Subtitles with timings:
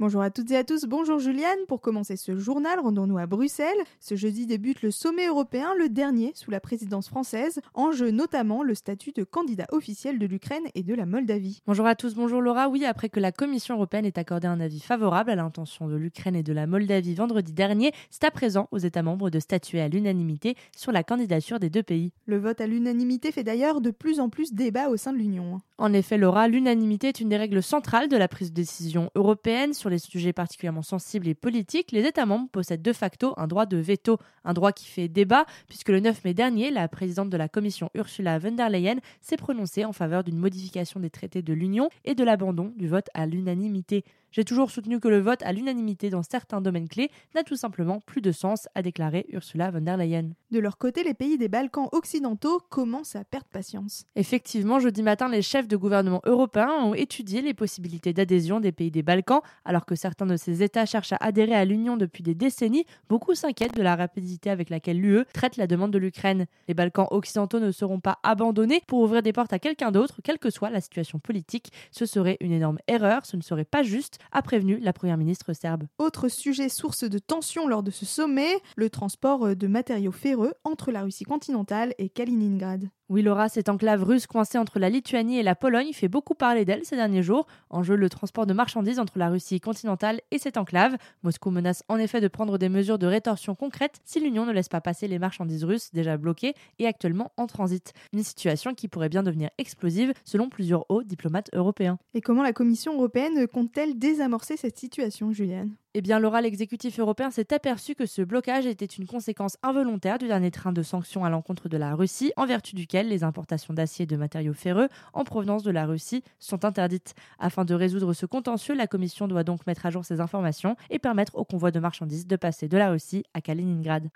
[0.00, 1.58] Bonjour à toutes et à tous, bonjour Juliane.
[1.68, 3.76] Pour commencer ce journal, rendons-nous à Bruxelles.
[4.00, 7.60] Ce jeudi débute le sommet européen, le dernier sous la présidence française.
[7.74, 11.60] En jeu notamment le statut de candidat officiel de l'Ukraine et de la Moldavie.
[11.66, 12.70] Bonjour à tous, bonjour Laura.
[12.70, 16.34] Oui, après que la Commission européenne ait accordé un avis favorable à l'intention de l'Ukraine
[16.34, 19.88] et de la Moldavie vendredi dernier, c'est à présent aux États membres de statuer à
[19.88, 22.14] l'unanimité sur la candidature des deux pays.
[22.24, 25.60] Le vote à l'unanimité fait d'ailleurs de plus en plus débat au sein de l'Union.
[25.76, 29.74] En effet, Laura, l'unanimité est une des règles centrales de la prise de décision européenne
[29.74, 33.66] sur les sujets particulièrement sensibles et politiques, les États membres possèdent de facto un droit
[33.66, 37.36] de veto, un droit qui fait débat, puisque le 9 mai dernier, la présidente de
[37.36, 41.52] la Commission Ursula von der Leyen s'est prononcée en faveur d'une modification des traités de
[41.52, 44.04] l'Union et de l'abandon du vote à l'unanimité.
[44.32, 47.98] J'ai toujours soutenu que le vote à l'unanimité dans certains domaines clés n'a tout simplement
[47.98, 50.30] plus de sens, a déclaré Ursula von der Leyen.
[50.52, 54.04] De leur côté, les pays des Balkans occidentaux commencent à perdre patience.
[54.14, 58.92] Effectivement, jeudi matin, les chefs de gouvernement européens ont étudié les possibilités d'adhésion des pays
[58.92, 62.36] des Balkans, alors que certains de ces États cherchent à adhérer à l'Union depuis des
[62.36, 62.84] décennies.
[63.08, 66.46] Beaucoup s'inquiètent de la rapidité avec laquelle l'UE traite la demande de l'Ukraine.
[66.68, 70.38] Les Balkans occidentaux ne seront pas abandonnés pour ouvrir des portes à quelqu'un d'autre, quelle
[70.38, 71.72] que soit la situation politique.
[71.90, 75.52] Ce serait une énorme erreur, ce ne serait pas juste a prévenu la première ministre
[75.52, 75.84] serbe.
[75.98, 80.90] Autre sujet source de tension lors de ce sommet, le transport de matériaux ferreux entre
[80.90, 82.90] la Russie continentale et Kaliningrad.
[83.10, 86.64] Oui, Laura, cette enclave russe coincée entre la Lituanie et la Pologne fait beaucoup parler
[86.64, 87.48] d'elle ces derniers jours.
[87.68, 90.96] En jeu, le transport de marchandises entre la Russie continentale et cette enclave.
[91.24, 94.68] Moscou menace en effet de prendre des mesures de rétorsion concrètes si l'Union ne laisse
[94.68, 97.94] pas passer les marchandises russes déjà bloquées et actuellement en transit.
[98.12, 101.98] Une situation qui pourrait bien devenir explosive selon plusieurs hauts diplomates européens.
[102.14, 105.74] Et comment la Commission européenne compte-t-elle désamorcer cette situation, Juliane?
[105.92, 110.28] Eh bien, l'oral exécutif européen s'est aperçu que ce blocage était une conséquence involontaire du
[110.28, 114.04] dernier train de sanctions à l'encontre de la Russie, en vertu duquel les importations d'acier
[114.04, 117.14] et de matériaux ferreux en provenance de la Russie sont interdites.
[117.40, 121.00] Afin de résoudre ce contentieux, la Commission doit donc mettre à jour ces informations et
[121.00, 124.08] permettre aux convois de marchandises de passer de la Russie à Kaliningrad.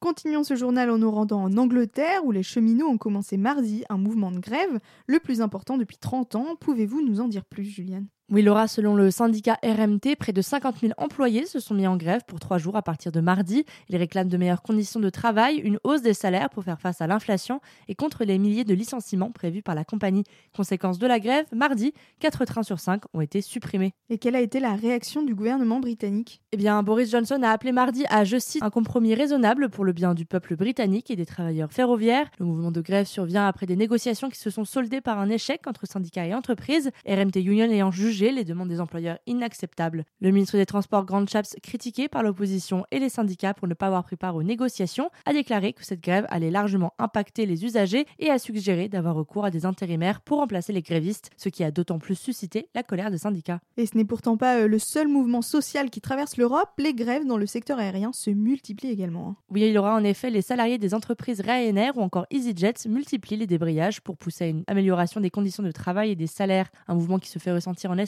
[0.00, 3.98] Continuons ce journal en nous rendant en Angleterre où les cheminots ont commencé mardi un
[3.98, 6.56] mouvement de grève, le plus important depuis 30 ans.
[6.58, 8.08] Pouvez-vous nous en dire plus, Juliane?
[8.30, 11.96] Oui, Laura, selon le syndicat RMT, près de 50 000 employés se sont mis en
[11.96, 13.64] grève pour trois jours à partir de mardi.
[13.88, 17.06] Ils réclament de meilleures conditions de travail, une hausse des salaires pour faire face à
[17.06, 20.24] l'inflation et contre les milliers de licenciements prévus par la compagnie.
[20.54, 23.94] Conséquence de la grève, mardi, 4 trains sur 5 ont été supprimés.
[24.10, 26.42] Et quelle a été la réaction du gouvernement britannique?
[26.52, 29.94] Eh bien, Boris Johnson a appelé mardi à, je cite, un compromis raisonnable pour le
[29.94, 32.30] bien du peuple britannique et des travailleurs ferroviaires.
[32.38, 35.66] Le mouvement de grève survient après des négociations qui se sont soldées par un échec
[35.66, 40.04] entre syndicats et entreprises, RMT Union ayant jugé les demandes des employeurs inacceptables.
[40.20, 43.86] Le ministre des Transports, Grant Chaps, critiqué par l'opposition et les syndicats pour ne pas
[43.86, 48.06] avoir pris part aux négociations, a déclaré que cette grève allait largement impacter les usagers
[48.18, 51.70] et a suggéré d'avoir recours à des intérimaires pour remplacer les grévistes, ce qui a
[51.70, 53.60] d'autant plus suscité la colère des syndicats.
[53.76, 57.26] Et ce n'est pourtant pas euh, le seul mouvement social qui traverse l'Europe, les grèves
[57.26, 59.30] dans le secteur aérien se multiplient également.
[59.30, 59.36] Hein.
[59.50, 63.36] Oui, il y aura en effet les salariés des entreprises Ryanair ou encore EasyJet multiplient
[63.36, 66.94] les débrayages pour pousser à une amélioration des conditions de travail et des salaires, un
[66.94, 68.07] mouvement qui se fait ressentir en Espagne,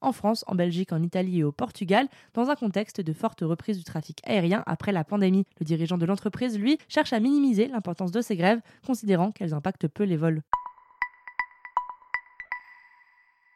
[0.00, 3.78] en France, en Belgique, en Italie et au Portugal, dans un contexte de forte reprise
[3.78, 5.44] du trafic aérien après la pandémie.
[5.60, 9.88] Le dirigeant de l'entreprise, lui, cherche à minimiser l'importance de ces grèves, considérant qu'elles impactent
[9.88, 10.42] peu les vols.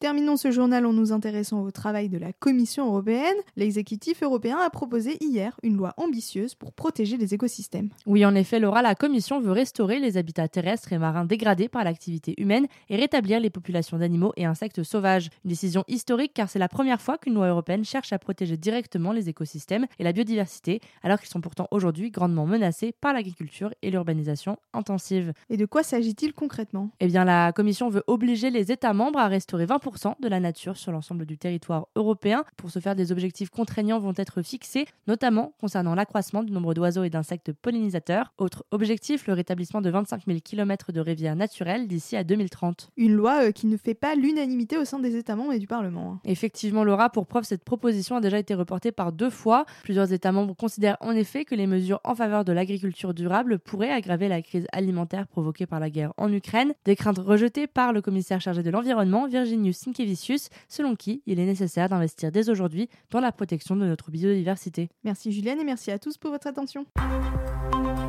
[0.00, 3.36] Terminons ce journal en nous intéressant au travail de la Commission européenne.
[3.56, 7.90] L'exécutif européen a proposé hier une loi ambitieuse pour protéger les écosystèmes.
[8.06, 11.84] Oui, en effet, Laura, la Commission veut restaurer les habitats terrestres et marins dégradés par
[11.84, 15.28] l'activité humaine et rétablir les populations d'animaux et insectes sauvages.
[15.44, 19.12] Une décision historique car c'est la première fois qu'une loi européenne cherche à protéger directement
[19.12, 23.90] les écosystèmes et la biodiversité, alors qu'ils sont pourtant aujourd'hui grandement menacés par l'agriculture et
[23.90, 25.34] l'urbanisation intensive.
[25.50, 26.88] Et de quoi s'agit-il concrètement?
[27.00, 29.89] Eh bien, la Commission veut obliger les États membres à restaurer 20%
[30.20, 32.44] de la nature sur l'ensemble du territoire européen.
[32.56, 37.04] Pour ce faire, des objectifs contraignants vont être fixés, notamment concernant l'accroissement du nombre d'oiseaux
[37.04, 38.32] et d'insectes pollinisateurs.
[38.38, 42.90] Autre objectif, le rétablissement de 25 000 km de rivières naturelles d'ici à 2030.
[42.96, 45.66] Une loi euh, qui ne fait pas l'unanimité au sein des États membres et du
[45.66, 46.12] Parlement.
[46.12, 46.20] Hein.
[46.24, 49.66] Effectivement, Laura, pour preuve, cette proposition a déjà été reportée par deux fois.
[49.82, 53.90] Plusieurs États membres considèrent en effet que les mesures en faveur de l'agriculture durable pourraient
[53.90, 56.74] aggraver la crise alimentaire provoquée par la guerre en Ukraine.
[56.84, 61.46] Des craintes rejetées par le commissaire chargé de l'environnement, Virginius Sinkevicius, selon qui il est
[61.46, 64.90] nécessaire d'investir dès aujourd'hui dans la protection de notre biodiversité.
[65.04, 66.86] Merci Julienne et merci à tous pour votre attention.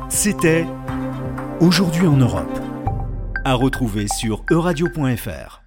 [0.08, 0.66] C'était
[1.60, 2.58] Aujourd'hui en Europe,
[3.44, 5.61] à retrouver sur euradio.fr.